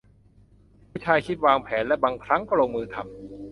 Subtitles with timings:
[0.89, 3.07] ผู้ชายคิด วางแผนและบางครั้งก็ลงมือทำ